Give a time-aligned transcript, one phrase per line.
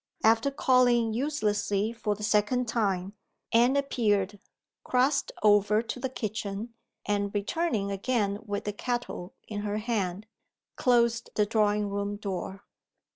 [0.23, 3.13] After calling uselessly for the second time,
[3.51, 4.39] Anne appeared,
[4.83, 6.73] crossed over to the kitchen;
[7.05, 10.25] and, returning again with the kettle in her hand,
[10.75, 12.63] closed the drawing room door.